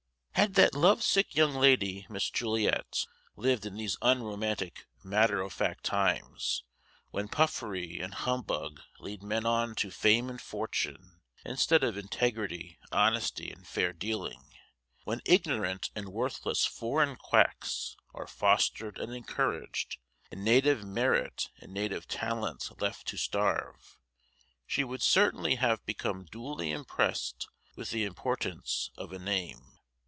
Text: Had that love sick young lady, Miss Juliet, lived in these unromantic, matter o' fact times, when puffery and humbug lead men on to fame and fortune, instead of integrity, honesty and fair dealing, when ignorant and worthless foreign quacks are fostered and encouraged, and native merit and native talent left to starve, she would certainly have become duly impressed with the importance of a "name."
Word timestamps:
Had 0.35 0.55
that 0.55 0.73
love 0.73 1.03
sick 1.03 1.35
young 1.35 1.53
lady, 1.53 2.07
Miss 2.09 2.27
Juliet, 2.31 3.05
lived 3.35 3.63
in 3.63 3.75
these 3.77 3.95
unromantic, 4.01 4.87
matter 5.03 5.39
o' 5.39 5.49
fact 5.49 5.83
times, 5.83 6.63
when 7.11 7.27
puffery 7.27 7.99
and 7.99 8.11
humbug 8.15 8.81
lead 8.99 9.21
men 9.21 9.45
on 9.45 9.75
to 9.75 9.91
fame 9.91 10.31
and 10.31 10.41
fortune, 10.41 11.21
instead 11.45 11.83
of 11.83 11.95
integrity, 11.95 12.79
honesty 12.91 13.51
and 13.51 13.67
fair 13.67 13.93
dealing, 13.93 14.49
when 15.03 15.21
ignorant 15.25 15.91
and 15.95 16.09
worthless 16.09 16.65
foreign 16.65 17.15
quacks 17.17 17.95
are 18.15 18.25
fostered 18.25 18.97
and 18.97 19.13
encouraged, 19.13 19.97
and 20.31 20.43
native 20.43 20.83
merit 20.83 21.51
and 21.59 21.71
native 21.71 22.07
talent 22.07 22.67
left 22.81 23.05
to 23.09 23.15
starve, 23.15 23.99
she 24.65 24.83
would 24.83 25.03
certainly 25.03 25.55
have 25.57 25.85
become 25.85 26.25
duly 26.25 26.71
impressed 26.71 27.47
with 27.75 27.91
the 27.91 28.05
importance 28.05 28.89
of 28.97 29.13
a 29.13 29.19
"name." 29.19 29.77